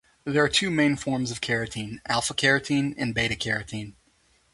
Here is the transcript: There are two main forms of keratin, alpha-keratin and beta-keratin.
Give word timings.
There 0.23 0.43
are 0.43 0.49
two 0.49 0.71
main 0.71 0.95
forms 0.95 1.29
of 1.29 1.41
keratin, 1.41 1.99
alpha-keratin 2.07 2.95
and 2.97 3.13
beta-keratin. 3.13 3.93